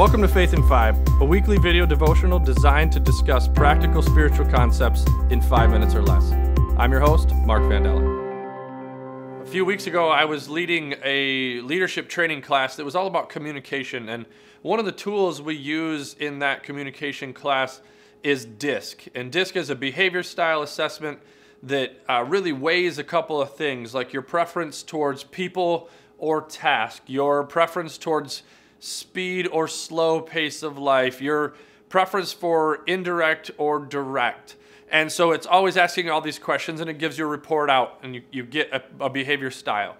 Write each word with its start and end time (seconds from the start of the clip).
Welcome 0.00 0.22
to 0.22 0.28
Faith 0.28 0.54
in 0.54 0.66
Five, 0.66 0.96
a 1.20 1.26
weekly 1.26 1.58
video 1.58 1.84
devotional 1.84 2.38
designed 2.38 2.90
to 2.92 3.00
discuss 3.00 3.46
practical 3.46 4.00
spiritual 4.00 4.46
concepts 4.46 5.04
in 5.28 5.42
five 5.42 5.68
minutes 5.68 5.94
or 5.94 6.00
less. 6.00 6.32
I'm 6.78 6.90
your 6.90 7.02
host, 7.02 7.34
Mark 7.44 7.64
Vandella. 7.64 9.42
A 9.42 9.44
few 9.44 9.62
weeks 9.66 9.86
ago, 9.86 10.08
I 10.08 10.24
was 10.24 10.48
leading 10.48 10.94
a 11.04 11.60
leadership 11.60 12.08
training 12.08 12.40
class 12.40 12.76
that 12.76 12.84
was 12.86 12.96
all 12.96 13.06
about 13.08 13.28
communication, 13.28 14.08
and 14.08 14.24
one 14.62 14.78
of 14.78 14.86
the 14.86 14.92
tools 14.92 15.42
we 15.42 15.54
use 15.54 16.14
in 16.14 16.38
that 16.38 16.62
communication 16.62 17.34
class 17.34 17.82
is 18.22 18.46
DISC. 18.46 19.06
And 19.14 19.30
DISC 19.30 19.54
is 19.54 19.68
a 19.68 19.76
behavior 19.76 20.22
style 20.22 20.62
assessment 20.62 21.18
that 21.62 22.00
uh, 22.08 22.24
really 22.26 22.52
weighs 22.52 22.96
a 22.96 23.04
couple 23.04 23.38
of 23.38 23.54
things, 23.54 23.92
like 23.94 24.14
your 24.14 24.22
preference 24.22 24.82
towards 24.82 25.24
people 25.24 25.90
or 26.16 26.40
task, 26.40 27.02
your 27.06 27.44
preference 27.44 27.98
towards 27.98 28.44
speed 28.80 29.46
or 29.46 29.68
slow 29.68 30.20
pace 30.20 30.62
of 30.62 30.78
life, 30.78 31.20
your 31.22 31.54
preference 31.88 32.32
for 32.32 32.82
indirect 32.86 33.50
or 33.58 33.78
direct. 33.78 34.56
And 34.90 35.12
so 35.12 35.30
it's 35.30 35.46
always 35.46 35.76
asking 35.76 36.10
all 36.10 36.20
these 36.20 36.38
questions 36.38 36.80
and 36.80 36.90
it 36.90 36.98
gives 36.98 37.16
you 37.16 37.24
a 37.24 37.28
report 37.28 37.70
out 37.70 38.00
and 38.02 38.16
you, 38.16 38.22
you 38.32 38.42
get 38.42 38.72
a, 38.72 38.82
a 39.04 39.08
behavior 39.08 39.50
style. 39.50 39.96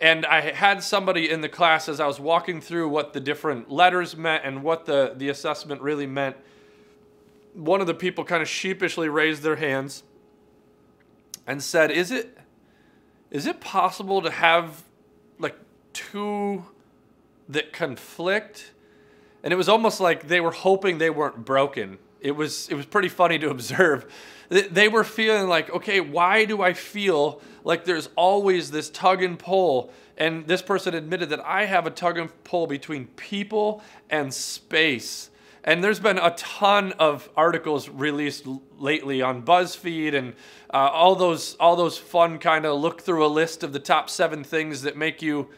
And 0.00 0.24
I 0.26 0.40
had 0.40 0.82
somebody 0.82 1.30
in 1.30 1.40
the 1.40 1.48
class 1.48 1.88
as 1.88 2.00
I 2.00 2.06
was 2.06 2.18
walking 2.18 2.60
through 2.60 2.88
what 2.88 3.12
the 3.12 3.20
different 3.20 3.70
letters 3.70 4.16
meant 4.16 4.44
and 4.44 4.62
what 4.62 4.86
the, 4.86 5.14
the 5.16 5.28
assessment 5.28 5.82
really 5.82 6.06
meant. 6.06 6.36
One 7.52 7.80
of 7.80 7.86
the 7.86 7.94
people 7.94 8.24
kind 8.24 8.42
of 8.42 8.48
sheepishly 8.48 9.08
raised 9.08 9.42
their 9.42 9.56
hands 9.56 10.02
and 11.46 11.62
said, 11.62 11.90
Is 11.90 12.10
it 12.10 12.36
is 13.30 13.46
it 13.46 13.60
possible 13.60 14.22
to 14.22 14.30
have 14.30 14.84
like 15.38 15.56
two 15.92 16.64
that 17.48 17.72
conflict, 17.72 18.72
and 19.42 19.52
it 19.52 19.56
was 19.56 19.68
almost 19.68 20.00
like 20.00 20.28
they 20.28 20.40
were 20.40 20.50
hoping 20.50 20.98
they 20.98 21.10
weren't 21.10 21.44
broken. 21.44 21.98
It 22.20 22.32
was 22.32 22.68
it 22.68 22.74
was 22.74 22.86
pretty 22.86 23.08
funny 23.08 23.38
to 23.38 23.50
observe. 23.56 24.10
They 24.48 24.88
were 24.88 25.04
feeling 25.04 25.48
like, 25.48 25.70
okay, 25.70 26.00
why 26.00 26.44
do 26.44 26.62
I 26.62 26.74
feel 26.74 27.40
like 27.64 27.84
there's 27.84 28.10
always 28.14 28.70
this 28.70 28.90
tug 28.90 29.22
and 29.22 29.38
pull? 29.38 29.90
And 30.16 30.46
this 30.46 30.62
person 30.62 30.94
admitted 30.94 31.30
that 31.30 31.44
I 31.44 31.64
have 31.64 31.86
a 31.86 31.90
tug 31.90 32.18
and 32.18 32.30
pull 32.44 32.66
between 32.66 33.06
people 33.16 33.82
and 34.10 34.32
space. 34.32 35.30
And 35.64 35.82
there's 35.82 35.98
been 35.98 36.18
a 36.18 36.30
ton 36.36 36.92
of 36.98 37.30
articles 37.36 37.88
released 37.88 38.46
lately 38.78 39.22
on 39.22 39.42
BuzzFeed 39.42 40.14
and 40.14 40.34
uh, 40.72 40.90
all 40.92 41.16
those 41.16 41.54
all 41.54 41.74
those 41.74 41.96
fun 41.96 42.38
kind 42.38 42.66
of 42.66 42.78
look 42.78 43.00
through 43.00 43.24
a 43.24 43.28
list 43.28 43.62
of 43.62 43.72
the 43.72 43.78
top 43.78 44.10
seven 44.10 44.44
things 44.44 44.82
that 44.82 44.96
make 44.96 45.22
you 45.22 45.48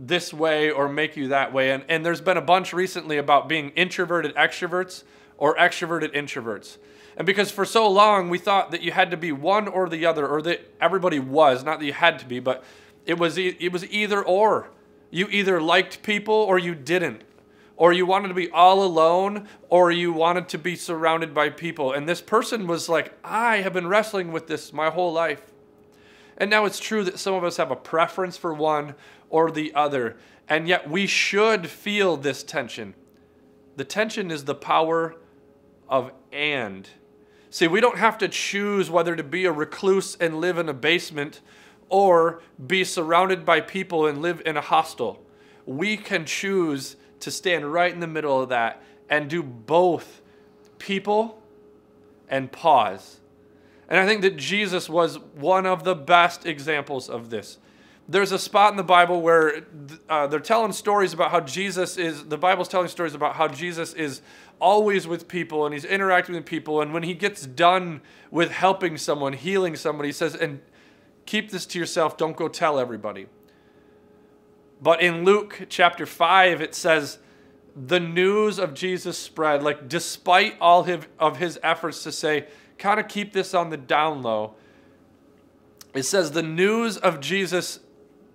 this 0.00 0.32
way 0.32 0.70
or 0.70 0.88
make 0.88 1.14
you 1.16 1.28
that 1.28 1.52
way. 1.52 1.70
And, 1.70 1.84
and 1.88 2.04
there's 2.04 2.22
been 2.22 2.38
a 2.38 2.42
bunch 2.42 2.72
recently 2.72 3.18
about 3.18 3.48
being 3.48 3.70
introverted 3.70 4.34
extroverts 4.34 5.04
or 5.36 5.54
extroverted 5.56 6.14
introverts. 6.14 6.78
And 7.16 7.26
because 7.26 7.50
for 7.50 7.66
so 7.66 7.88
long 7.88 8.30
we 8.30 8.38
thought 8.38 8.70
that 8.70 8.80
you 8.82 8.92
had 8.92 9.10
to 9.10 9.16
be 9.18 9.30
one 9.30 9.68
or 9.68 9.88
the 9.88 10.06
other, 10.06 10.26
or 10.26 10.40
that 10.42 10.72
everybody 10.80 11.18
was, 11.18 11.62
not 11.62 11.80
that 11.80 11.84
you 11.84 11.92
had 11.92 12.18
to 12.20 12.26
be, 12.26 12.40
but 12.40 12.64
it 13.04 13.18
was, 13.18 13.36
it 13.36 13.72
was 13.72 13.84
either 13.90 14.22
or. 14.22 14.70
You 15.10 15.26
either 15.30 15.60
liked 15.60 16.02
people 16.02 16.34
or 16.34 16.58
you 16.58 16.74
didn't. 16.74 17.22
Or 17.76 17.92
you 17.92 18.04
wanted 18.04 18.28
to 18.28 18.34
be 18.34 18.50
all 18.50 18.84
alone, 18.84 19.48
or 19.70 19.90
you 19.90 20.12
wanted 20.12 20.50
to 20.50 20.58
be 20.58 20.76
surrounded 20.76 21.32
by 21.32 21.48
people. 21.48 21.92
And 21.92 22.06
this 22.06 22.20
person 22.20 22.66
was 22.66 22.90
like, 22.90 23.14
I 23.24 23.58
have 23.58 23.72
been 23.72 23.86
wrestling 23.86 24.32
with 24.32 24.46
this 24.46 24.72
my 24.72 24.90
whole 24.90 25.12
life. 25.12 25.49
And 26.40 26.48
now 26.48 26.64
it's 26.64 26.80
true 26.80 27.04
that 27.04 27.18
some 27.18 27.34
of 27.34 27.44
us 27.44 27.58
have 27.58 27.70
a 27.70 27.76
preference 27.76 28.38
for 28.38 28.54
one 28.54 28.94
or 29.28 29.50
the 29.50 29.74
other. 29.74 30.16
And 30.48 30.66
yet 30.66 30.88
we 30.90 31.06
should 31.06 31.68
feel 31.68 32.16
this 32.16 32.42
tension. 32.42 32.94
The 33.76 33.84
tension 33.84 34.30
is 34.30 34.46
the 34.46 34.54
power 34.54 35.14
of 35.86 36.10
and. 36.32 36.88
See, 37.50 37.68
we 37.68 37.80
don't 37.80 37.98
have 37.98 38.16
to 38.18 38.28
choose 38.28 38.90
whether 38.90 39.14
to 39.14 39.22
be 39.22 39.44
a 39.44 39.52
recluse 39.52 40.16
and 40.16 40.40
live 40.40 40.56
in 40.56 40.68
a 40.68 40.74
basement 40.74 41.42
or 41.90 42.40
be 42.66 42.84
surrounded 42.84 43.44
by 43.44 43.60
people 43.60 44.06
and 44.06 44.22
live 44.22 44.40
in 44.46 44.56
a 44.56 44.60
hostel. 44.62 45.22
We 45.66 45.98
can 45.98 46.24
choose 46.24 46.96
to 47.20 47.30
stand 47.30 47.70
right 47.70 47.92
in 47.92 48.00
the 48.00 48.06
middle 48.06 48.40
of 48.40 48.48
that 48.48 48.82
and 49.10 49.28
do 49.28 49.42
both 49.42 50.22
people 50.78 51.42
and 52.28 52.50
pause. 52.50 53.19
And 53.90 53.98
I 53.98 54.06
think 54.06 54.22
that 54.22 54.36
Jesus 54.36 54.88
was 54.88 55.18
one 55.34 55.66
of 55.66 55.84
the 55.84 55.94
best 55.94 56.46
examples 56.46 57.10
of 57.10 57.28
this 57.28 57.58
there's 58.10 58.32
a 58.32 58.38
spot 58.40 58.72
in 58.72 58.76
the 58.76 58.82
Bible 58.82 59.22
where 59.22 59.64
uh, 60.08 60.26
they're 60.26 60.40
telling 60.40 60.72
stories 60.72 61.12
about 61.12 61.30
how 61.30 61.38
Jesus 61.38 61.96
is, 61.96 62.24
the 62.24 62.36
Bible's 62.36 62.66
telling 62.66 62.88
stories 62.88 63.14
about 63.14 63.36
how 63.36 63.46
Jesus 63.46 63.94
is 63.94 64.20
always 64.58 65.06
with 65.06 65.28
people 65.28 65.64
and 65.64 65.72
he's 65.72 65.84
interacting 65.84 66.34
with 66.34 66.44
people. 66.44 66.80
And 66.80 66.92
when 66.92 67.04
he 67.04 67.14
gets 67.14 67.46
done 67.46 68.00
with 68.32 68.50
helping 68.50 68.96
someone, 68.96 69.32
healing 69.32 69.76
somebody, 69.76 70.08
he 70.08 70.12
says, 70.12 70.34
and 70.34 70.60
keep 71.24 71.52
this 71.52 71.64
to 71.66 71.78
yourself, 71.78 72.16
don't 72.16 72.36
go 72.36 72.48
tell 72.48 72.80
everybody. 72.80 73.26
But 74.82 75.00
in 75.00 75.24
Luke 75.24 75.66
chapter 75.68 76.04
5, 76.04 76.60
it 76.60 76.74
says, 76.74 77.20
the 77.76 78.00
news 78.00 78.58
of 78.58 78.74
Jesus 78.74 79.16
spread, 79.16 79.62
like 79.62 79.88
despite 79.88 80.56
all 80.60 80.84
of 81.20 81.36
his 81.36 81.60
efforts 81.62 82.02
to 82.02 82.10
say, 82.10 82.48
kind 82.80 82.98
of 82.98 83.06
keep 83.06 83.32
this 83.32 83.54
on 83.54 83.70
the 83.70 83.76
down 83.76 84.22
low. 84.22 84.54
It 85.94 86.02
says 86.02 86.32
the 86.32 86.42
news 86.42 86.96
of 86.96 87.20
Jesus 87.20 87.80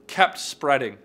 kept 0.07 0.37
spreading, 0.37 0.97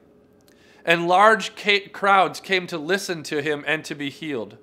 and 0.84 1.08
large 1.08 1.52
crowds 1.92 2.40
came 2.40 2.66
to 2.68 2.78
listen 2.78 3.22
to 3.24 3.42
him 3.42 3.64
and 3.66 3.84
to 3.84 3.94
be 3.94 4.10
healed. 4.10 4.56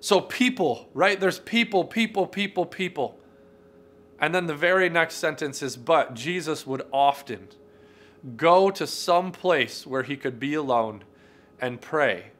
So, 0.00 0.20
people, 0.20 0.88
right? 0.94 1.20
There's 1.20 1.40
people, 1.40 1.84
people, 1.84 2.26
people, 2.26 2.64
people. 2.64 3.18
And 4.18 4.34
then 4.34 4.46
the 4.46 4.54
very 4.54 4.88
next 4.88 5.16
sentence 5.16 5.62
is, 5.62 5.76
but 5.76 6.14
Jesus 6.14 6.66
would 6.66 6.82
often 6.92 7.48
go 8.36 8.70
to 8.70 8.86
some 8.86 9.32
place 9.32 9.86
where 9.86 10.02
he 10.02 10.16
could 10.16 10.38
be 10.38 10.54
alone 10.54 11.04
and 11.60 11.80
pray. 11.80 12.32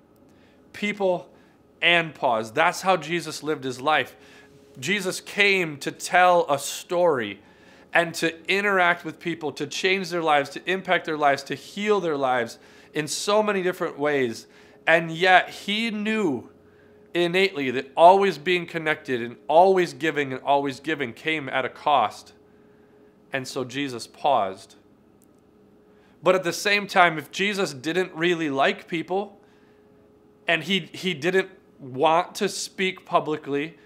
People 0.73 1.29
and 1.83 2.15
pause. 2.15 2.53
That's 2.53 2.83
how 2.83 2.97
Jesus 2.97 3.43
lived 3.43 3.65
his 3.65 3.81
life. 3.81 4.17
Jesus 4.79 5.21
came 5.21 5.77
to 5.79 5.91
tell 5.91 6.47
a 6.49 6.59
story 6.59 7.41
and 7.93 8.15
to 8.15 8.35
interact 8.49 9.05
with 9.05 9.19
people, 9.19 9.53
to 9.53 9.67
change 9.67 10.11
their 10.11 10.23
lives, 10.23 10.51
to 10.51 10.71
impact 10.71 11.07
their 11.07 11.17
lives, 11.17 11.43
to 11.45 11.55
heal 11.55 12.01
their 12.01 12.17
lives 12.17 12.59
in 12.95 13.09
so 13.09 13.43
many 13.43 13.63
different 13.63 13.99
ways. 13.99 14.47
And 14.87 15.11
yet 15.11 15.51
he 15.51 15.91
knew 15.91 16.49
innately 17.15 17.71
that 17.73 17.91
always 17.97 18.39
being 18.39 18.67
connected 18.67 19.21
and 19.21 19.37
always 19.49 19.93
giving 19.93 20.33
and 20.33 20.43
always 20.43 20.81
giving 20.81 21.13
came 21.13 21.49
at 21.49 21.65
a 21.65 21.69
cost. 21.69 22.33
And 23.33 23.47
so 23.47 23.65
Jesus 23.65 24.07
paused. 24.07 24.77
But 26.23 26.35
at 26.35 26.45
the 26.45 26.53
same 26.53 26.87
time, 26.87 27.19
if 27.19 27.31
Jesus 27.31 27.73
didn't 27.73 28.13
really 28.15 28.51
like 28.51 28.87
people 28.87 29.41
and 30.47 30.63
he, 30.65 30.91
he 30.93 31.15
didn't 31.15 31.51
want 31.79 32.35
to 32.37 32.49
speak 32.49 33.07
publicly, 33.07 33.77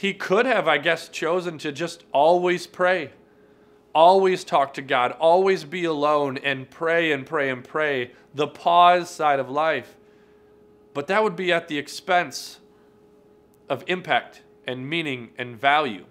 he 0.00 0.14
could 0.14 0.46
have, 0.46 0.66
I 0.66 0.78
guess, 0.78 1.08
chosen 1.08 1.58
to 1.58 1.72
just 1.72 2.04
always 2.12 2.66
pray 2.66 3.10
always 3.94 4.44
talk 4.44 4.74
to 4.74 4.82
God, 4.82 5.12
always 5.12 5.64
be 5.64 5.84
alone 5.84 6.38
and 6.38 6.70
pray 6.70 7.12
and 7.12 7.26
pray 7.26 7.50
and 7.50 7.64
pray, 7.64 8.12
the 8.34 8.46
pause 8.46 9.10
side 9.10 9.40
of 9.40 9.50
life. 9.50 9.96
But 10.94 11.06
that 11.08 11.22
would 11.22 11.36
be 11.36 11.52
at 11.52 11.68
the 11.68 11.78
expense 11.78 12.58
of 13.68 13.84
impact 13.86 14.42
and 14.66 14.88
meaning 14.88 15.30
and 15.38 15.60
value. 15.60 16.06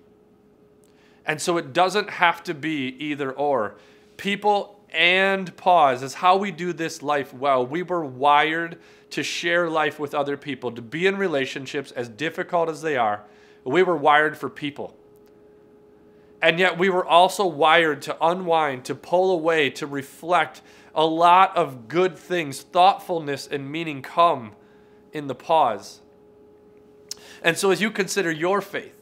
And 1.25 1.41
so 1.41 1.57
it 1.57 1.73
doesn't 1.73 2.09
have 2.09 2.43
to 2.43 2.53
be 2.53 2.95
either 2.99 3.31
or. 3.31 3.75
People 4.17 4.79
and 4.91 5.55
pause 5.57 6.01
is 6.01 6.15
how 6.15 6.37
we 6.37 6.51
do 6.51 6.73
this 6.73 7.03
life 7.03 7.33
well. 7.33 7.65
We 7.65 7.83
were 7.83 8.03
wired 8.03 8.79
to 9.11 9.23
share 9.23 9.69
life 9.69 9.99
with 9.99 10.13
other 10.15 10.37
people, 10.37 10.71
to 10.71 10.81
be 10.81 11.05
in 11.05 11.17
relationships 11.17 11.91
as 11.91 12.09
difficult 12.09 12.69
as 12.69 12.81
they 12.81 12.97
are. 12.97 13.23
We 13.63 13.83
were 13.83 13.97
wired 13.97 14.37
for 14.37 14.49
people. 14.49 14.95
And 16.41 16.59
yet 16.59 16.77
we 16.77 16.89
were 16.89 17.05
also 17.05 17.45
wired 17.45 18.01
to 18.03 18.17
unwind, 18.25 18.85
to 18.85 18.95
pull 18.95 19.31
away, 19.31 19.69
to 19.71 19.85
reflect. 19.85 20.61
A 20.95 21.05
lot 21.05 21.55
of 21.55 21.87
good 21.87 22.17
things, 22.17 22.61
thoughtfulness 22.61 23.47
and 23.47 23.71
meaning 23.71 24.01
come 24.01 24.53
in 25.13 25.27
the 25.27 25.35
pause. 25.35 26.01
And 27.43 27.57
so 27.57 27.71
as 27.71 27.81
you 27.81 27.91
consider 27.91 28.31
your 28.31 28.61
faith, 28.61 28.95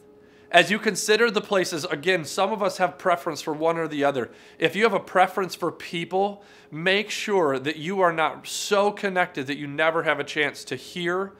as 0.50 0.70
you 0.70 0.78
consider 0.78 1.30
the 1.30 1.40
places, 1.40 1.84
again, 1.84 2.24
some 2.24 2.52
of 2.52 2.62
us 2.62 2.78
have 2.78 2.98
preference 2.98 3.42
for 3.42 3.52
one 3.52 3.76
or 3.76 3.86
the 3.86 4.04
other. 4.04 4.30
If 4.58 4.74
you 4.74 4.84
have 4.84 4.94
a 4.94 5.00
preference 5.00 5.54
for 5.54 5.70
people, 5.70 6.42
make 6.70 7.10
sure 7.10 7.58
that 7.58 7.76
you 7.76 8.00
are 8.00 8.12
not 8.12 8.46
so 8.46 8.90
connected 8.90 9.46
that 9.46 9.58
you 9.58 9.66
never 9.66 10.04
have 10.04 10.18
a 10.18 10.24
chance 10.24 10.64
to 10.64 10.76
hear, 10.76 11.32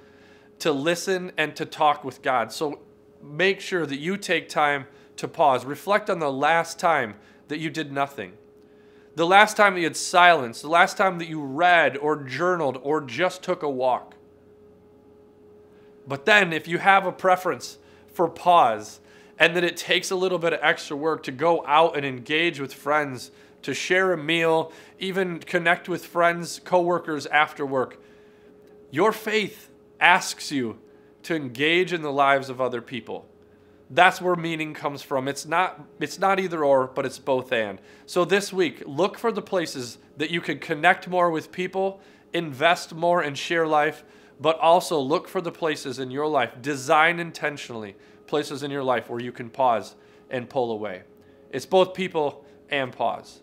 to 0.59 0.73
listen, 0.73 1.32
and 1.38 1.56
to 1.56 1.64
talk 1.64 2.05
with 2.05 2.21
God. 2.21 2.53
So 2.53 2.81
make 3.23 3.61
sure 3.61 3.87
that 3.87 3.99
you 3.99 4.17
take 4.17 4.49
time 4.49 4.87
to 5.17 5.29
pause. 5.29 5.65
Reflect 5.65 6.09
on 6.11 6.19
the 6.19 6.32
last 6.32 6.79
time 6.79 7.15
that 7.49 7.59
you 7.59 7.70
did 7.70 7.93
nothing. 7.93 8.32
the 9.19 9.26
last 9.26 9.56
time 9.56 9.75
that 9.75 9.81
you 9.81 9.87
had 9.87 9.97
silence, 9.97 10.62
the 10.62 10.69
last 10.69 10.97
time 10.97 11.19
that 11.19 11.29
you 11.29 11.43
read 11.43 11.97
or 11.97 12.17
journaled 12.23 12.79
or 12.82 13.00
just 13.00 13.43
took 13.43 13.65
a 13.65 13.69
walk. 13.69 14.15
But 16.06 16.25
then, 16.25 16.53
if 16.53 16.69
you 16.69 16.79
have 16.79 17.05
a 17.05 17.11
preference 17.12 17.79
for 18.06 18.29
pause 18.29 19.00
and 19.37 19.56
that 19.56 19.64
it 19.64 19.76
takes 19.76 20.12
a 20.12 20.17
little 20.17 20.38
bit 20.38 20.53
of 20.53 20.61
extra 20.62 20.97
work 20.97 21.25
to 21.25 21.32
go 21.32 21.67
out 21.67 21.97
and 21.97 22.06
engage 22.06 22.61
with 22.61 22.73
friends, 22.73 23.32
to 23.62 23.75
share 23.75 24.12
a 24.12 24.17
meal, 24.17 24.73
even 25.00 25.41
connect 25.41 25.88
with 25.88 26.06
friends, 26.06 26.61
coworkers 26.64 27.26
after 27.26 27.67
work, 27.67 28.00
your 28.93 29.11
faith 29.11 29.69
asks 30.00 30.53
you 30.53 30.79
to 31.29 31.37
engage 31.37 31.93
in 31.93 32.01
the 32.01 32.11
lives 32.11 32.49
of 32.49 32.59
other 32.59 32.81
people. 32.81 33.29
That's 33.91 34.19
where 34.19 34.35
meaning 34.35 34.73
comes 34.73 35.03
from. 35.03 35.29
It's 35.29 35.45
not 35.45 35.79
it's 36.01 36.19
not 36.19 36.41
either 36.41 36.65
or, 36.65 36.87
but 36.87 37.05
it's 37.05 37.19
both 37.19 37.53
and. 37.53 37.83
So 38.07 38.25
this 38.25 38.51
week, 38.51 38.83
look 38.87 39.19
for 39.19 39.31
the 39.31 39.43
places 39.43 39.99
that 40.17 40.31
you 40.31 40.41
can 40.41 40.59
connect 40.59 41.07
more 41.07 41.31
with 41.31 41.53
people, 41.53 42.01
invest 42.33 42.95
more 42.95 43.21
and 43.21 43.37
share 43.37 43.67
life, 43.67 44.05
but 44.41 44.59
also 44.59 44.99
look 44.99 45.29
for 45.29 45.43
the 45.43 45.53
places 45.53 45.99
in 45.99 46.11
your 46.11 46.27
life, 46.27 46.63
design 46.63 47.21
intentionally 47.21 47.95
places 48.27 48.63
in 48.63 48.71
your 48.71 48.83
life 48.83 49.11
where 49.11 49.21
you 49.21 49.33
can 49.33 49.51
pause 49.51 49.97
and 50.31 50.49
pull 50.49 50.73
away. 50.73 51.03
It's 51.51 51.67
both 51.67 51.93
people 51.93 52.47
and 52.71 52.91
pause. 52.91 53.43